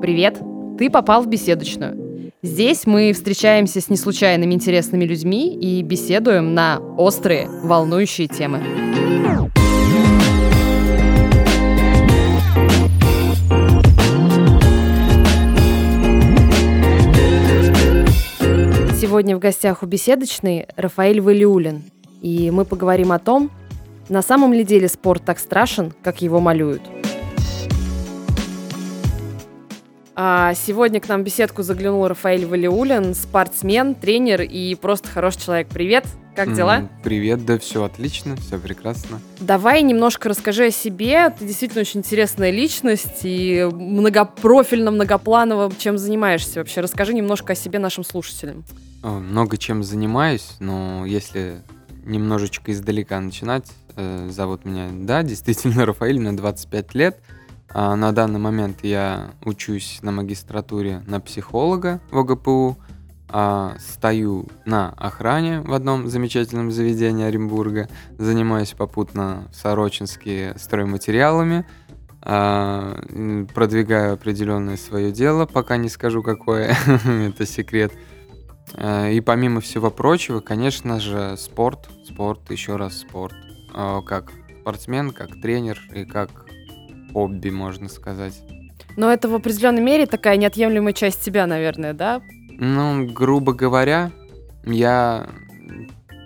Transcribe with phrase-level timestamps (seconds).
[0.00, 0.40] Привет!
[0.78, 2.32] Ты попал в беседочную.
[2.42, 8.60] Здесь мы встречаемся с неслучайными интересными людьми и беседуем на острые, волнующие темы.
[19.00, 21.84] Сегодня в гостях у беседочной Рафаэль Валиулин.
[22.20, 23.50] И мы поговорим о том,
[24.08, 26.82] на самом ли деле спорт так страшен, как его малюют.
[30.16, 35.68] Сегодня к нам в беседку заглянул Рафаэль Валиулин, спортсмен, тренер и просто хороший человек.
[35.68, 36.06] Привет,
[36.36, 36.88] как дела?
[37.02, 39.20] Привет, да все отлично, все прекрасно.
[39.40, 41.30] Давай немножко расскажи о себе.
[41.30, 46.80] Ты действительно очень интересная личность и многопрофильно, многопланово чем занимаешься вообще.
[46.80, 48.64] Расскажи немножко о себе нашим слушателям.
[49.02, 51.62] Э, Много чем занимаюсь, но если
[52.04, 57.18] немножечко издалека начинать, э, зовут меня, да, действительно, Рафаэль, мне 25 лет.
[57.70, 62.78] А на данный момент я учусь на магистратуре на психолога в ОГПУ,
[63.28, 71.66] а стою на охране в одном замечательном заведении Оренбурга, занимаюсь попутно в Сорочинске стройматериалами,
[72.22, 73.02] а,
[73.52, 77.92] продвигаю определенное свое дело, пока не скажу какое, это секрет.
[78.78, 83.34] И помимо всего прочего, конечно же, спорт, спорт, еще раз спорт.
[84.06, 86.43] Как спортсмен, как тренер и как
[87.14, 88.42] хобби, можно сказать.
[88.96, 92.20] Но это в определенной мере такая неотъемлемая часть тебя, наверное, да?
[92.50, 94.10] Ну, грубо говоря,
[94.64, 95.28] я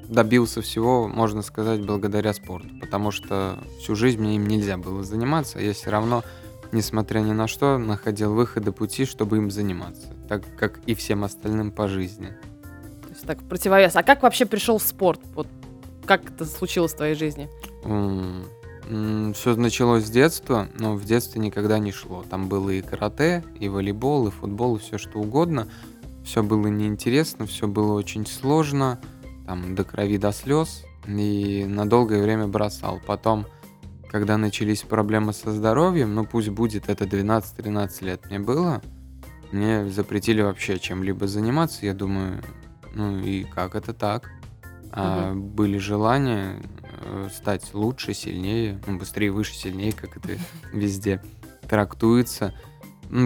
[0.08, 5.60] добился всего, можно сказать, благодаря спорту, потому что всю жизнь мне им нельзя было заниматься,
[5.60, 6.24] я все равно,
[6.72, 11.70] несмотря ни на что, находил выходы, пути, чтобы им заниматься, так как и всем остальным
[11.70, 12.28] по жизни.
[13.02, 13.96] То есть так, противовес.
[13.96, 15.20] А как вообще пришел в спорт?
[15.34, 15.46] Вот
[16.06, 17.48] как это случилось в твоей жизни?
[18.88, 22.24] Все началось с детства, но в детстве никогда не шло.
[22.28, 25.68] Там было и карате, и волейбол, и футбол, и все что угодно.
[26.24, 28.98] Все было неинтересно, все было очень сложно,
[29.46, 32.98] там до крови, до слез, и на долгое время бросал.
[33.06, 33.46] Потом,
[34.10, 38.80] когда начались проблемы со здоровьем, ну пусть будет это 12-13 лет мне было,
[39.52, 41.84] мне запретили вообще чем-либо заниматься.
[41.84, 42.42] Я думаю,
[42.94, 44.30] ну и как это так?
[44.92, 46.62] А были желания
[47.32, 50.38] стать лучше, сильнее, ну, быстрее, выше, сильнее, как это
[50.72, 51.22] везде
[51.68, 52.54] трактуется.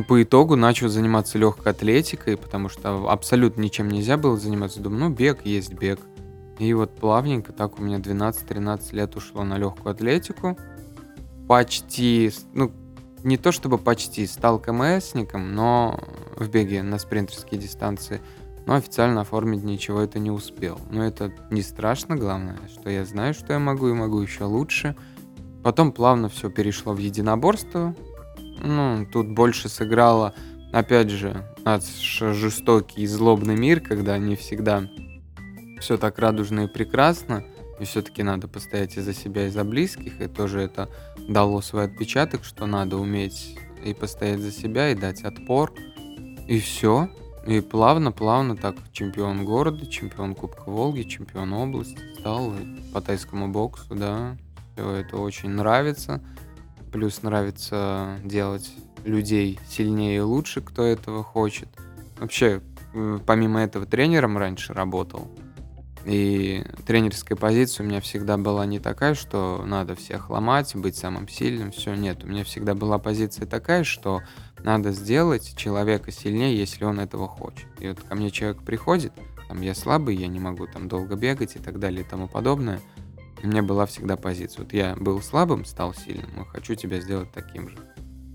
[0.08, 4.80] По итогу начал заниматься легкой атлетикой, потому что абсолютно ничем нельзя было заниматься.
[4.80, 6.00] Думаю, ну, бег есть бег.
[6.58, 10.56] И вот плавненько так у меня 12-13 лет ушло на легкую атлетику.
[11.48, 12.70] Почти, ну,
[13.24, 15.98] не то чтобы почти, стал КМСником, но
[16.36, 18.20] в беге на спринтерские дистанции.
[18.66, 20.80] Но официально оформить ничего это не успел.
[20.90, 24.94] Но это не страшно, главное, что я знаю, что я могу и могу еще лучше.
[25.62, 27.94] Потом плавно все перешло в единоборство.
[28.64, 30.34] Ну, тут больше сыграло,
[30.72, 31.84] опять же, наш
[32.18, 34.88] жестокий и злобный мир, когда не всегда
[35.80, 37.44] все так радужно и прекрасно.
[37.80, 40.20] И все-таки надо постоять и за себя, и за близких.
[40.20, 40.88] И тоже это
[41.28, 45.72] дало свой отпечаток, что надо уметь и постоять за себя, и дать отпор.
[46.46, 47.08] И все.
[47.46, 52.52] И плавно-плавно так чемпион города, чемпион Кубка Волги, чемпион области стал
[52.92, 54.36] по тайскому боксу, да.
[54.74, 56.22] Все это очень нравится.
[56.92, 58.70] Плюс нравится делать
[59.04, 61.68] людей сильнее и лучше, кто этого хочет.
[62.18, 62.60] Вообще,
[63.26, 65.28] помимо этого тренером раньше работал.
[66.04, 71.28] И тренерская позиция у меня всегда была не такая, что надо всех ломать, быть самым
[71.28, 71.70] сильным.
[71.70, 72.24] Все, нет.
[72.24, 74.20] У меня всегда была позиция такая, что
[74.64, 77.66] надо сделать человека сильнее, если он этого хочет.
[77.80, 79.12] И вот ко мне человек приходит,
[79.48, 82.80] там я слабый, я не могу там долго бегать и так далее и тому подобное.
[83.42, 84.62] У меня была всегда позиция.
[84.62, 87.76] Вот я был слабым, стал сильным, и хочу тебя сделать таким же.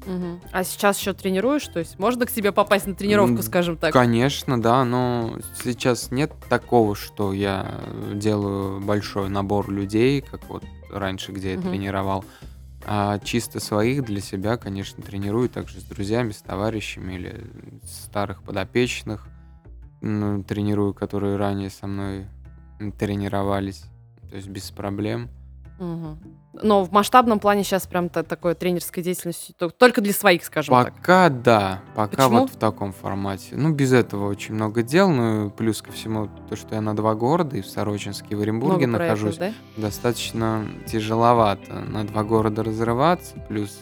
[0.05, 0.41] Мгм.
[0.51, 1.67] А сейчас еще тренируешь?
[1.67, 3.93] То есть можно к тебе попасть на тренировку, скажем так?
[3.93, 7.81] Конечно, да, но сейчас нет такого, что я
[8.13, 11.69] делаю большой набор людей, как вот раньше, где я Мгм.
[11.69, 12.25] тренировал.
[12.85, 17.43] А чисто своих для себя, конечно, тренирую также с друзьями, с товарищами или
[17.83, 19.27] старых подопечных.
[20.01, 22.27] ну, тренирую, которые ранее со мной
[22.99, 23.83] тренировались.
[24.29, 25.29] То есть без проблем.
[25.79, 26.17] Мгм.
[26.63, 30.73] Но в масштабном плане сейчас прям та- такой тренерской деятельности то- только для своих, скажем
[30.73, 30.95] так.
[30.95, 32.39] Пока да, пока Почему?
[32.39, 33.49] вот в таком формате.
[33.55, 37.13] Ну, без этого очень много дел, ну, плюс ко всему то, что я на два
[37.13, 39.37] города, и в Сорочинске, и в Оренбурге Много проектов, нахожусь,
[39.75, 39.81] да?
[39.81, 43.81] достаточно тяжеловато на два города разрываться, плюс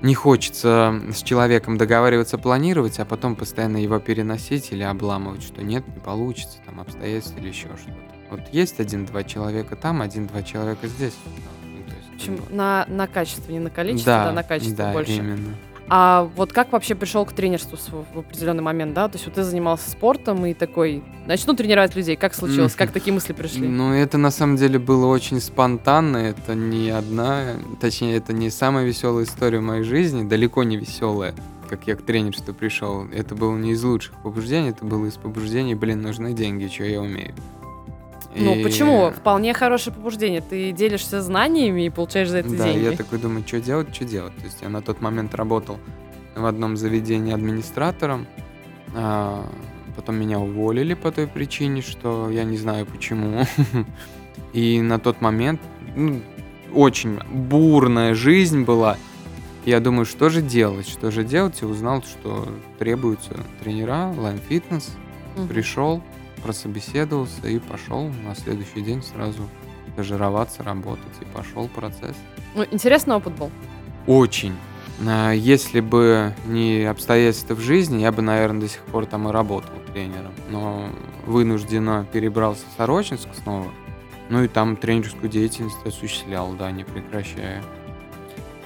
[0.00, 5.84] не хочется с человеком договариваться, планировать, а потом постоянно его переносить или обламывать, что нет,
[5.88, 8.17] не получится, там обстоятельства или еще что-то.
[8.30, 11.14] Вот есть один-два человека там, один-два человека здесь.
[11.62, 15.12] Ну, В как общем, на, на качество, не на количество, да, на качество да, больше.
[15.12, 15.54] именно.
[15.90, 17.78] А вот как вообще пришел к тренерству
[18.12, 19.08] в определенный момент, да?
[19.08, 22.16] То есть вот ты занимался спортом и такой, начну тренировать людей.
[22.16, 22.74] Как случилось?
[22.74, 23.66] Как такие мысли пришли?
[23.66, 26.18] Ну, это на самом деле было очень спонтанно.
[26.18, 31.34] Это не одна, точнее, это не самая веселая история в моей жизни, далеко не веселая
[31.68, 35.74] как я к тренерству пришел, это было не из лучших побуждений, это было из побуждений,
[35.74, 37.34] блин, нужны деньги, что я умею.
[38.38, 39.10] Ну, почему?
[39.10, 40.40] Вполне хорошее побуждение.
[40.40, 42.84] Ты делишься знаниями и получаешь за это да, деньги.
[42.84, 44.34] Да, я такой думаю, что делать, что делать.
[44.36, 45.78] То есть я на тот момент работал
[46.34, 48.26] в одном заведении администратором,
[48.94, 49.44] а
[49.96, 53.44] потом меня уволили по той причине, что я не знаю почему.
[54.52, 55.60] И на тот момент
[55.96, 56.22] ну,
[56.72, 58.96] очень бурная жизнь была.
[59.64, 62.48] Я думаю, что же делать, что же делать, и узнал, что
[62.78, 64.90] требуются тренера, лайн-фитнес.
[65.36, 65.46] Угу.
[65.46, 66.02] Пришел,
[66.38, 69.48] прособеседовался и пошел на следующий день сразу
[69.92, 71.04] стажироваться, работать.
[71.20, 72.16] И пошел процесс.
[72.54, 73.50] Ну, интересный опыт был?
[74.06, 74.54] Очень.
[75.06, 79.32] А, если бы не обстоятельства в жизни, я бы, наверное, до сих пор там и
[79.32, 80.32] работал тренером.
[80.50, 80.88] Но
[81.26, 83.70] вынужденно перебрался в Сорочинск снова.
[84.28, 87.62] Ну и там тренерскую деятельность осуществлял, да, не прекращая.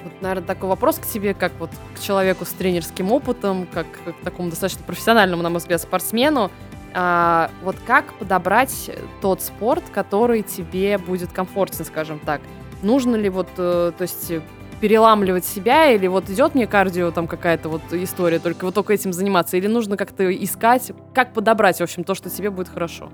[0.03, 4.19] Вот, наверное, такой вопрос к тебе, как вот к человеку с тренерским опытом, как, как
[4.19, 6.51] к такому достаточно профессиональному, на мой взгляд, спортсмену.
[6.93, 8.91] А, вот как подобрать
[9.21, 12.41] тот спорт, который тебе будет комфортен, скажем так?
[12.81, 14.31] Нужно ли вот, э, то есть
[14.79, 19.13] переламливать себя, или вот идет мне кардио там какая-то вот история, только вот только этим
[19.13, 23.09] заниматься, или нужно как-то искать, как подобрать, в общем, то, что тебе будет хорошо?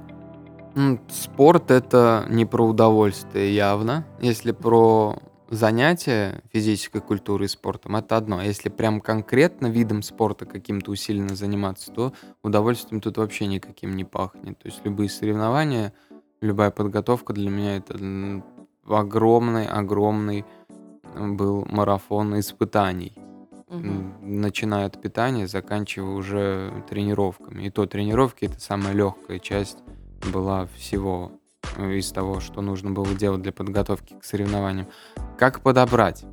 [1.09, 4.05] Спорт это не про удовольствие явно.
[4.19, 5.17] Если про
[5.49, 8.39] занятия физической культурой и спортом это одно.
[8.39, 12.13] А если прям конкретно видом спорта каким-то усиленно заниматься, то
[12.43, 14.59] удовольствием тут вообще никаким не пахнет.
[14.59, 15.93] То есть любые соревнования,
[16.41, 18.43] любая подготовка для меня это
[18.87, 20.45] огромный, огромный
[21.15, 23.13] был марафон испытаний.
[23.67, 24.13] Угу.
[24.21, 27.63] Начиная от питания, заканчивая уже тренировками.
[27.63, 29.77] И то тренировки это самая легкая часть
[30.31, 34.87] была всего Э, из того, что нужно было делать для подготовки к соревнованиям.
[35.37, 36.25] Как подобрать?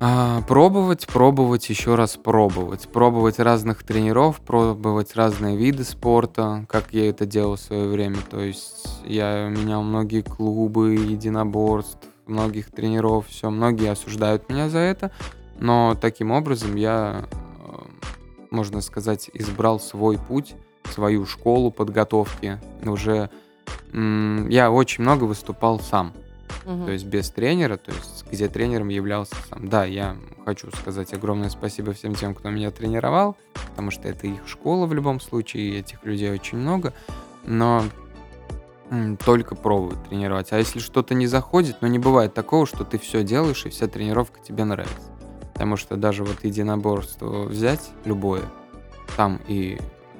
[0.00, 2.88] А, пробовать, пробовать, еще раз пробовать.
[2.88, 8.18] Пробовать разных тренеров, пробовать разные виды спорта, как я это делал в свое время.
[8.30, 13.50] То есть я менял многие клубы, единоборств, многих тренеров, все.
[13.50, 15.10] Многие осуждают меня за это,
[15.58, 18.06] но таким образом я, э,
[18.52, 20.54] можно сказать, избрал свой путь,
[20.92, 23.30] свою школу подготовки уже
[23.92, 26.12] я очень много выступал сам.
[26.64, 26.86] Угу.
[26.86, 29.68] То есть без тренера, то есть где тренером являлся сам.
[29.68, 33.36] Да, я хочу сказать огромное спасибо всем тем, кто меня тренировал,
[33.70, 36.92] потому что это их школа в любом случае, и этих людей очень много,
[37.44, 37.84] но
[39.24, 40.52] только пробовать тренировать.
[40.52, 43.86] А если что-то не заходит, ну не бывает такого, что ты все делаешь, и вся
[43.86, 45.12] тренировка тебе нравится.
[45.52, 48.44] Потому что даже вот единоборство взять, любое,
[49.16, 49.78] там и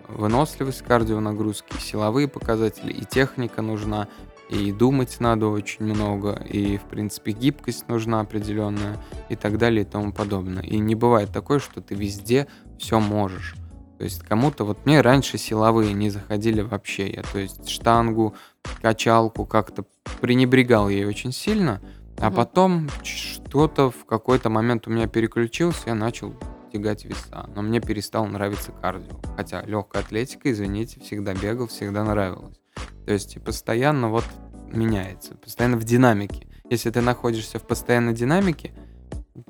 [0.09, 4.09] выносливость кардионагрузки, силовые показатели, и техника нужна,
[4.49, 8.97] и думать надо очень много, и, в принципе, гибкость нужна определенная,
[9.29, 10.63] и так далее, и тому подобное.
[10.63, 12.47] И не бывает такое, что ты везде
[12.79, 13.55] все можешь.
[13.99, 17.11] То есть кому-то, вот мне раньше силовые не заходили вообще.
[17.11, 18.35] Я, то есть штангу,
[18.81, 19.85] качалку как-то
[20.21, 21.81] пренебрегал ей очень сильно,
[22.17, 26.35] а потом что-то в какой-то момент у меня переключился, я начал
[26.71, 29.19] тягать веса, но мне перестал нравиться кардио.
[29.37, 32.59] Хотя легкая атлетика, извините, всегда бегал, всегда нравилась.
[33.07, 34.25] То есть постоянно вот
[34.73, 36.47] меняется, постоянно в динамике.
[36.71, 38.75] Если ты находишься в постоянной динамике,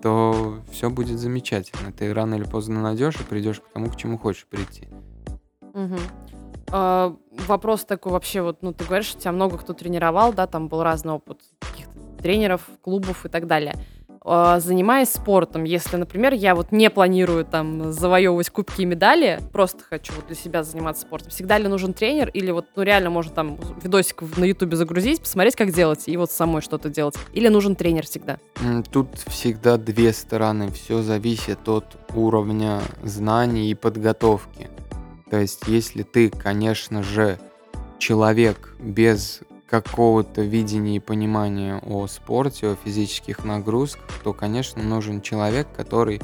[0.00, 1.92] то все будет замечательно.
[1.92, 4.88] Ты рано или поздно найдешь и придешь к тому, к чему хочешь прийти.
[5.74, 5.96] Угу.
[6.70, 7.16] А,
[7.46, 10.82] вопрос такой вообще, вот, ну, ты говоришь, что тебя много кто тренировал, да, там был
[10.82, 13.74] разный опыт каких-то тренеров, клубов и так далее.
[14.22, 19.84] А, занимаясь спортом, если, например, я вот не планирую там завоевывать кубки и медали, просто
[19.84, 23.32] хочу вот для себя заниматься спортом, всегда ли нужен тренер или вот, ну, реально можно
[23.32, 27.16] там видосик на ютубе загрузить, посмотреть, как делать, и вот самой что-то делать?
[27.32, 28.38] Или нужен тренер всегда?
[28.90, 34.68] Тут всегда две стороны, все зависит от уровня знаний и подготовки.
[35.30, 37.38] То есть, если ты, конечно же,
[37.98, 45.68] человек без какого-то видения и понимания о спорте, о физических нагрузках, то, конечно, нужен человек,
[45.76, 46.20] который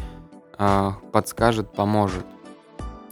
[0.59, 2.25] э, подскажет, поможет.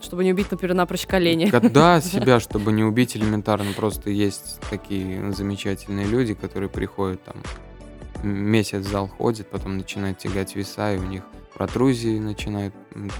[0.01, 1.51] Чтобы не убить, например, напрочь колени.
[1.69, 3.71] Да, себя, чтобы не убить элементарно.
[3.73, 7.35] Просто есть такие замечательные люди, которые приходят там
[8.23, 12.73] месяц в зал ходят, потом начинают тягать веса, и у них протрузии начинают,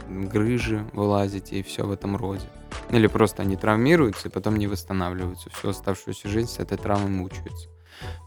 [0.08, 2.46] грыжи вылазить, и все в этом роде.
[2.90, 5.50] Или просто они травмируются и потом не восстанавливаются.
[5.50, 7.70] Всю оставшуюся жизнь с этой травмой мучаются.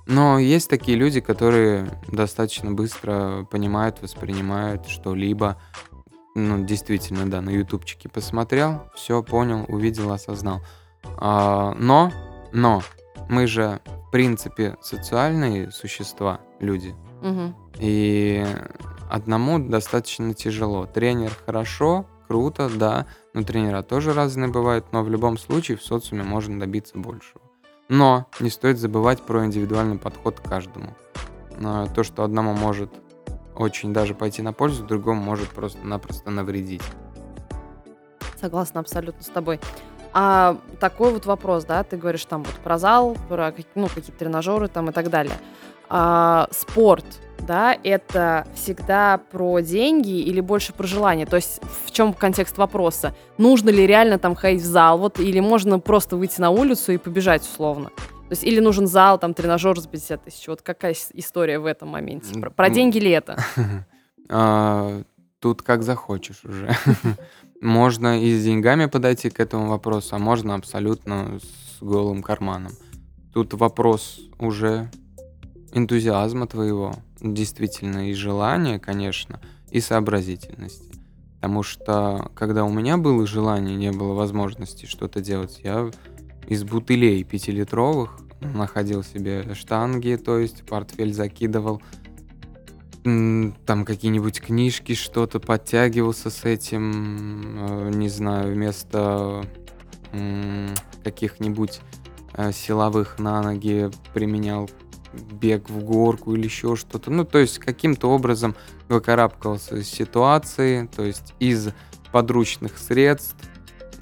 [0.06, 5.60] Но есть такие люди, которые достаточно быстро понимают, воспринимают что-либо,
[6.34, 10.60] ну, действительно, да, на ютубчике посмотрел, все понял, увидел, осознал.
[11.16, 12.12] А, но,
[12.52, 12.82] но,
[13.28, 16.94] мы же, в принципе, социальные существа, люди.
[17.22, 17.56] Мгм.
[17.78, 18.44] И
[19.10, 20.86] одному достаточно тяжело.
[20.86, 26.22] Тренер хорошо, круто, да, но тренера тоже разные бывают, но в любом случае в социуме
[26.22, 27.40] можно добиться большего.
[27.88, 30.96] Но не стоит забывать про индивидуальный подход к каждому.
[31.62, 32.90] А, То, что одному может
[33.54, 36.82] очень даже пойти на пользу, другому может просто-напросто навредить.
[38.40, 39.60] Согласна абсолютно с тобой.
[40.12, 44.68] А такой вот вопрос, да, ты говоришь там вот про зал, про ну, какие-то тренажеры
[44.68, 45.34] там и так далее.
[45.88, 47.05] А, спорт,
[47.47, 51.26] да, это всегда про деньги или больше про желание?
[51.26, 53.14] То есть в чем контекст вопроса?
[53.38, 56.99] Нужно ли реально там ходить в зал, вот, или можно просто выйти на улицу и
[56.99, 57.90] побежать условно?
[57.97, 60.49] То есть или нужен зал, там, тренажер за 50 тысяч?
[60.49, 62.38] Вот какая история в этом моменте?
[62.40, 63.38] Про, про деньги ли это?
[64.28, 65.02] А,
[65.47, 66.75] Тут как захочешь уже.
[67.61, 72.73] Можно и с деньгами подойти к этому вопросу, а можно абсолютно с голым карманом.
[73.33, 74.90] Тут вопрос уже
[75.76, 79.40] энтузиазма твоего, действительно, и желания, конечно,
[79.71, 80.90] и сообразительности.
[81.37, 85.90] Потому что, когда у меня было желание, не было возможности что-то делать, я
[86.49, 91.83] из бутылей пятилитровых находил себе штанги, то есть портфель закидывал,
[93.04, 99.45] там какие-нибудь книжки, что-то подтягивался с этим, э, не знаю, вместо
[101.04, 101.80] каких-нибудь
[102.33, 104.68] э, силовых на ноги применял
[105.16, 107.11] бег в горку или еще что-то.
[107.11, 108.54] Ну, то есть каким-то образом
[108.88, 111.70] выкарабкался из ситуации, то есть из
[112.12, 113.37] подручных средств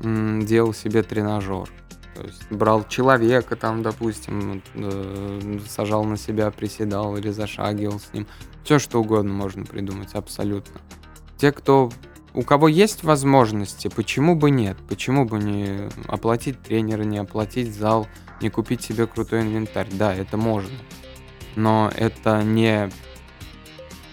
[0.00, 1.68] м, делал себе тренажер.
[2.14, 8.26] То есть брал человека там, допустим, э, сажал на себя, приседал или зашагивал с ним.
[8.62, 10.80] Все что угодно можно придумать, абсолютно.
[11.36, 11.90] Те, кто
[12.34, 14.76] у кого есть возможности, почему бы нет?
[14.88, 18.08] Почему бы не оплатить тренера, не оплатить зал,
[18.40, 19.88] не купить себе крутой инвентарь?
[19.92, 20.76] Да, это можно.
[21.56, 22.90] Но это не,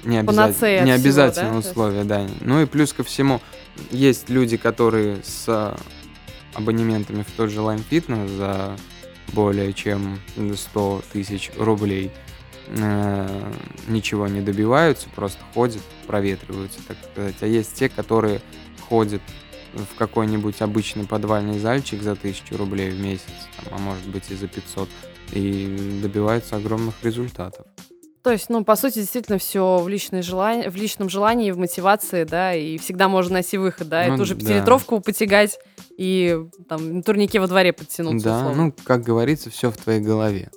[0.03, 1.57] не, обяза- Панацея не от всего, обязательное да?
[1.59, 2.27] Условие, да.
[2.41, 3.41] Ну и плюс ко всему,
[3.89, 5.75] есть люди, которые с
[6.53, 8.75] абонементами в тот же Line Fitness за
[9.33, 12.11] более чем 100 тысяч рублей
[12.67, 13.51] э,
[13.87, 17.35] ничего не добиваются, просто ходят, проветриваются, так сказать.
[17.41, 18.41] А есть те, которые
[18.89, 19.21] ходят
[19.73, 23.23] в какой-нибудь обычный подвальный зальчик за тысячу рублей в месяц,
[23.55, 24.89] там, а может быть и за 500,
[25.31, 27.65] и добиваются огромных результатов.
[28.23, 32.23] То есть, ну, по сути, действительно все в, личной желании, в личном желании, в мотивации,
[32.23, 34.41] да, и всегда можно найти выход, да, и Ну ту же да.
[34.41, 35.59] пятилитровку потягать
[35.97, 38.23] и там на турнике во дворе подтянуться.
[38.27, 38.63] да, условно.
[38.65, 40.51] ну, как говорится, все в твоей голове.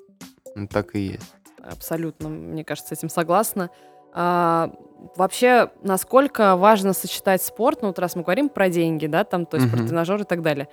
[0.54, 1.32] Ну, так и есть.
[1.62, 3.70] Абсолютно, мне кажется, с этим согласна.
[4.12, 4.70] А,
[5.16, 9.56] вообще, насколько важно сочетать спорт, ну вот раз мы говорим про деньги, да, там, то
[9.56, 9.86] есть про Мгм.
[9.88, 10.68] тренажер и так далее.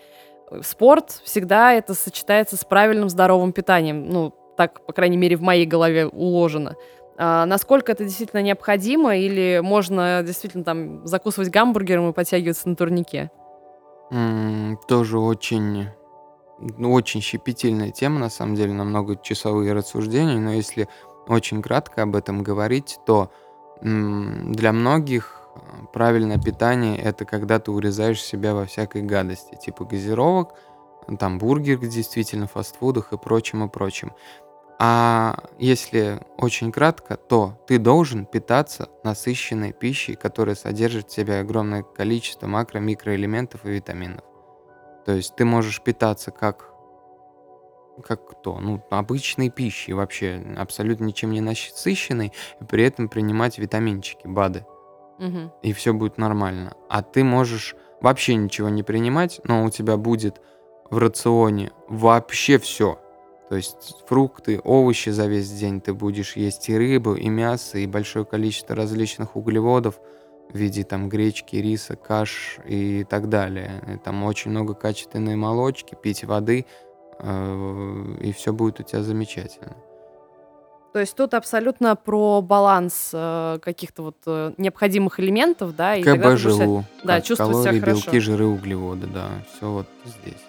[0.62, 5.66] Спорт всегда это сочетается с правильным здоровым питанием, ну, так, по крайней мере, в моей
[5.66, 6.76] голове уложено.
[7.18, 13.32] А, насколько это действительно необходимо, или можно действительно там закусывать гамбургером и подтягиваться на турнике?
[14.12, 15.88] М, Тоже очень,
[16.60, 20.88] ну, очень щепетильная тема, на самом деле, на многочасовые рассуждения, но если
[21.28, 23.32] очень кратко об этом говорить, то
[23.82, 25.41] для многих
[25.94, 30.54] правильное питание– это когда ты урезаешь себя во всякой гадости, типа газировок,
[31.20, 34.14] там бургер действительно, фастфудах и прочим, и прочим.
[34.80, 41.84] А если очень кратко, то ты должен питаться насыщенной пищей, которая содержит в себе огромное
[41.84, 44.24] количество макро- микроэлементов и витаминов.
[45.06, 46.72] То есть ты можешь питаться как
[48.02, 48.60] как кто?
[48.60, 54.66] Ну, обычной пищей вообще, абсолютно ничем не насыщенной, и при этом принимать витаминчики, БАДы,
[55.22, 55.52] Мгм.
[55.62, 56.74] и все будет нормально.
[56.90, 60.42] А ты можешь вообще ничего не принимать, но у тебя будет
[60.90, 63.00] в рационе вообще все.
[63.50, 67.86] То есть фрукты, овощи за весь день ты будешь есть и рыбу, и мясо, и
[67.86, 70.00] большое количество различных углеводов
[70.50, 73.84] в виде там гречки, риса, каш и так далее.
[73.94, 76.66] И там очень много качественной молочки, пить воды,
[77.20, 79.76] э, и все будет у тебя замечательно.
[80.94, 86.24] То есть тут абсолютно про баланс э, каких-то вот э, необходимых элементов, да, и тогда
[86.26, 88.20] ты будешь себя- КБЖУ, да, как чувствовать себя калории, белки, хорошо.
[88.20, 90.42] жиры, углеводы, да, все вот здесь.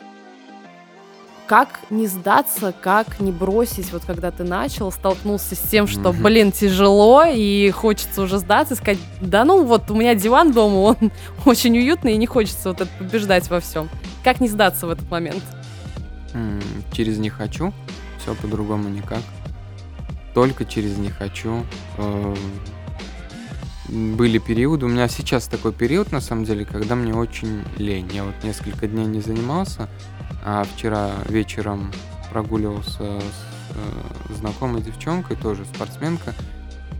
[1.47, 6.23] Как не сдаться, как не бросить, вот когда ты начал, столкнулся с тем, что, Мгм.
[6.23, 10.77] блин, тяжело, и хочется уже сдаться, и сказать, да ну вот у меня диван дома,
[10.79, 10.97] он
[11.47, 13.89] очень уютный, и не хочется вот это побеждать во всем.
[14.25, 15.43] Как не сдаться в этот момент?
[16.35, 16.61] М,
[16.93, 17.73] Через «не хочу»,
[18.21, 19.21] все по-другому никак.
[20.35, 21.65] Только через «не хочу».
[21.99, 22.35] Э,
[23.89, 28.09] были периоды, у меня сейчас такой период, на самом деле, когда мне очень лень.
[28.12, 29.89] Я вот несколько дней не занимался,
[30.45, 31.93] а вчера вечером
[32.31, 36.33] прогуливался с э, знакомой девчонкой, тоже спортсменка.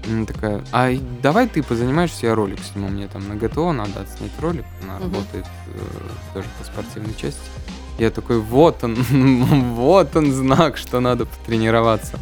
[0.07, 0.91] Она такая, а
[1.23, 2.89] давай ты позанимаешься, я ролик сниму.
[2.89, 5.05] Мне там на ГТО надо отснять ролик, она Мгм.
[5.05, 5.79] работает э,
[6.35, 7.41] тоже по спортивной части.
[7.99, 8.95] Я такой, вот он,
[9.77, 12.19] вот он знак, что надо потренироваться.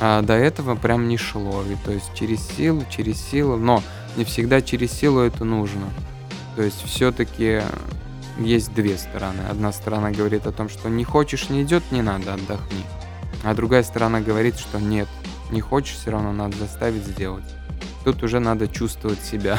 [0.00, 1.62] А до этого прям не шло.
[1.62, 3.56] И, то есть через силу, через силу.
[3.56, 3.82] Но
[4.16, 5.88] не всегда через силу это нужно.
[6.54, 7.62] То есть все-таки
[8.38, 9.40] есть две стороны.
[9.50, 12.82] Одна сторона говорит о том, что не хочешь, не идет, не надо, отдохни.
[13.44, 15.08] А другая сторона говорит, что нет,
[15.50, 17.44] не хочешь, все равно надо заставить сделать.
[18.04, 19.58] Тут уже надо чувствовать себя,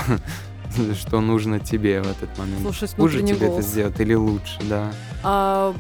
[1.00, 2.62] что нужно тебе в этот момент.
[2.62, 3.60] Слушать Хуже тебе голос.
[3.60, 4.92] это сделать или лучше, да.
[5.24, 5.74] А,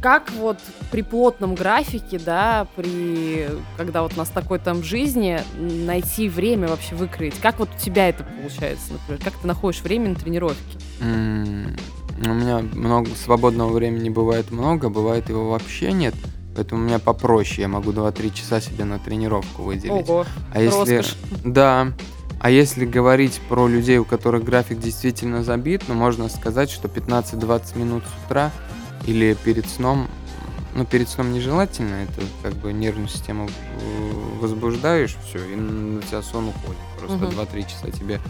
[0.00, 0.58] как вот
[0.90, 6.94] при плотном графике, да, при когда вот у нас такой там жизни, найти время вообще
[6.94, 7.34] выкроить?
[7.40, 9.22] Как вот у тебя это получается, например?
[9.22, 10.78] Как ты находишь время на тренировки?
[11.02, 16.14] У меня много свободного времени бывает много, бывает его вообще нет.
[16.54, 20.08] Поэтому у меня попроще, я могу 2-3 часа себе на тренировку выделить.
[20.08, 20.96] Ого, А если...
[20.96, 21.16] роскошь.
[21.44, 21.92] Да.
[22.40, 27.78] А если говорить про людей, у которых график действительно забит, ну, можно сказать, что 15-20
[27.78, 28.50] минут с утра
[29.06, 30.08] или перед сном,
[30.74, 36.22] ну, перед сном нежелательно, это как бы нервную систему э, возбуждаешь, все, и на тебя
[36.22, 36.80] сон уходит.
[36.98, 37.30] Просто Мгм.
[37.38, 38.20] 2-3 часа тебе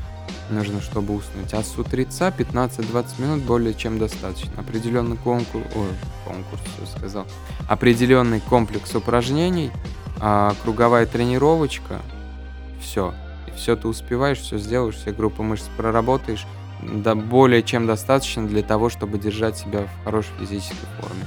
[0.50, 1.52] нужно, чтобы уснуть.
[1.54, 4.52] А с утреца 15-20 минут более чем достаточно.
[4.56, 5.88] Определенный конкурс, ой,
[6.26, 7.26] конкурс, всё сказал,
[7.68, 9.70] определенный комплекс упражнений,
[10.18, 12.00] а, круговая тренировочка,
[12.80, 13.14] все.
[13.46, 16.46] И все ты успеваешь, все сделаешь, все группы мышц проработаешь.
[16.82, 21.24] Да, более чем достаточно для того, чтобы держать себя в хорошей физической форме.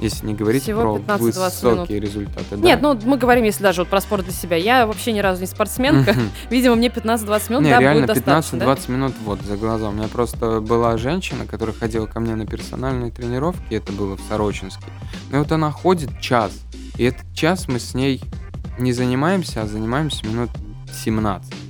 [0.00, 2.56] Если не говорить Всего про 15-20 высокие результаты.
[2.56, 2.56] да.
[2.56, 4.56] Нет, ну мы говорим, если даже вот про спорт для себя.
[4.56, 6.14] Я вообще ни разу не спортсменка.
[6.50, 8.66] Видимо, мне 15-20 минут, Не, да, реально будет достаточно, да?
[8.66, 9.88] 15-20 минут вот за глаза.
[9.88, 14.20] У меня просто была женщина, которая ходила ко мне на персональные тренировки, это было в
[14.28, 14.84] Сорочинске.
[15.30, 16.52] Ну и вот она ходит час,
[16.98, 18.20] и этот час мы с ней
[18.78, 20.50] не занимаемся, а занимаемся минут
[20.92, 21.63] 17.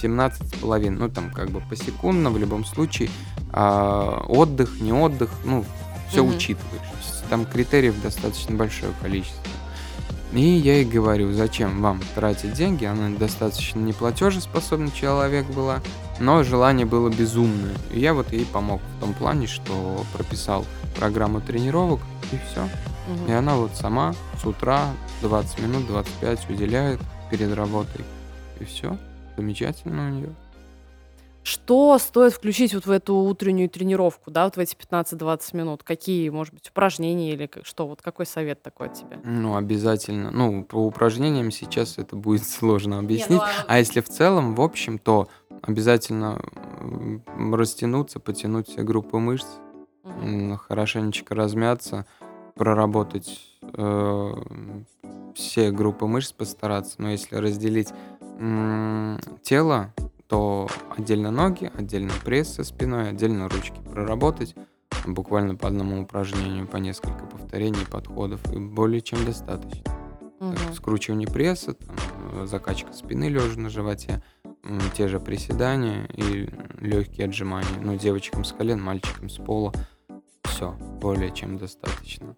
[0.00, 3.10] 17 с половиной, ну там как бы посекундно в любом случае.
[3.52, 5.64] А, отдых, не отдых, ну
[6.10, 6.36] все Мгм.
[6.36, 6.82] учитываешь.
[7.28, 9.42] Там критериев достаточно большое количество.
[10.32, 12.84] И я ей говорю, зачем вам тратить деньги?
[12.84, 15.80] Она достаточно неплатежеспособный человек была,
[16.20, 17.74] но желание было безумное.
[17.92, 22.00] И я вот ей помог в том плане, что прописал программу тренировок,
[22.32, 22.68] и все.
[23.08, 23.26] Мгм.
[23.28, 24.90] И она вот сама с утра
[25.22, 28.04] 20 минут, 25 уделяет перед работой.
[28.60, 28.96] И все.
[29.36, 30.34] Замечательно у нее.
[31.42, 35.82] Что стоит включить вот в эту утреннюю тренировку, да, вот в эти 15-20 минут?
[35.84, 37.86] Какие, может быть, упражнения или что?
[37.86, 39.20] Вот какой совет такой от тебя?
[39.22, 40.32] Ну, обязательно.
[40.32, 43.42] Ну, по упражнениям сейчас это будет сложно объяснить.
[43.68, 45.28] а- А если в целом, в общем, то
[45.62, 46.40] обязательно
[47.38, 49.46] растянуться, потянуть все группы мышц,
[50.04, 52.06] м, хорошенечко размяться,
[52.56, 54.32] проработать э,
[55.34, 56.96] все группы мышц, постараться.
[56.98, 57.88] Но если разделить
[59.42, 59.94] тело,
[60.26, 64.54] то отдельно ноги, отдельно пресс со спиной, отдельно ручки проработать.
[65.06, 68.40] Буквально по одному упражнению, по несколько повторений, подходов.
[68.52, 69.84] И более чем достаточно.
[70.38, 74.22] Так, скручивание пресса, там, закачка спины лежа на животе,
[74.94, 77.80] те же приседания и легкие отжимания.
[77.80, 79.72] Ну, девочкам с колен, мальчикам с пола.
[80.42, 82.36] Все, более чем достаточно.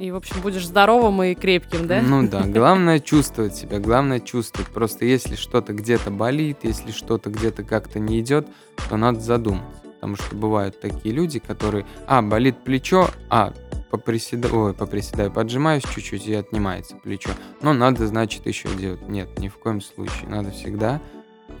[0.00, 2.00] И, в общем, будешь здоровым и крепким, да?
[2.00, 4.70] Ну да, главное чувствовать себя, главное чувствовать.
[4.70, 8.48] Просто если что-то где-то болит, если что-то где-то как-то не идет,
[8.88, 9.82] то надо задуматься.
[9.96, 13.52] Потому что бывают такие люди, которые, а, болит плечо, а,
[13.90, 17.32] поприседаю, ой, поприседаю, поджимаюсь чуть-чуть и отнимается плечо.
[17.60, 19.06] Но надо, значит, еще делать.
[19.06, 20.30] Нет, ни в коем случае.
[20.30, 21.02] Надо всегда,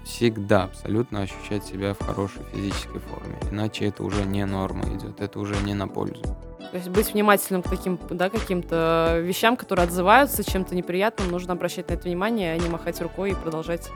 [0.06, 3.38] всегда абсолютно ощущать себя в хорошей физической форме.
[3.50, 6.24] Иначе это уже не норма идет, это уже не на пользу.
[6.70, 11.88] То есть быть внимательным к таким, да, каким-то вещам, которые отзываются чем-то неприятным, нужно обращать
[11.88, 13.90] на это внимание, а не махать рукой и продолжать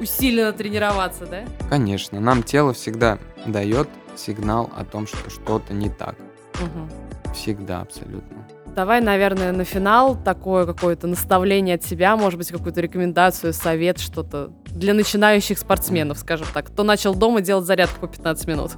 [0.00, 1.44] усиленно тренироваться, да?
[1.68, 6.16] Конечно, нам тело всегда дает сигнал о том, что что-то не так.
[6.60, 6.90] Мгм.
[7.34, 8.48] Всегда, абсолютно.
[8.74, 14.52] Давай, наверное, на финал такое какое-то наставление от тебя, может быть, какую-то рекомендацию, совет, что-то
[14.66, 16.66] для начинающих спортсменов, скажем так.
[16.66, 18.72] Кто начал дома делать зарядку по 15 минут?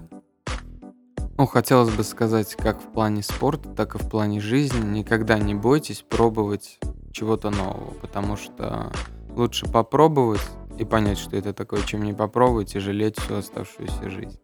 [1.41, 4.79] Ну, хотелось бы сказать, как в плане спорта, так и в плане жизни.
[4.99, 6.79] Никогда не бойтесь пробовать
[7.13, 8.93] чего-то нового, потому что
[9.31, 10.43] лучше попробовать
[10.79, 14.39] и понять, что это такое, чем не попробовать и жалеть всю оставшуюся жизнь.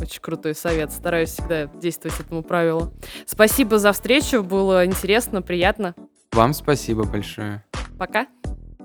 [0.00, 0.92] Очень крутой совет.
[0.92, 2.90] Стараюсь всегда действовать этому правилу.
[3.26, 4.42] Спасибо за встречу.
[4.42, 5.94] Было интересно, приятно.
[6.32, 7.66] Вам спасибо большое.
[7.98, 8.28] Пока.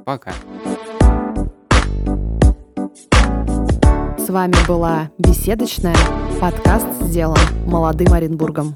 [0.04, 0.34] Пока.
[4.18, 5.96] С вами была «Беседочная».
[6.44, 8.76] Подкаст сделан молодым Оренбургом.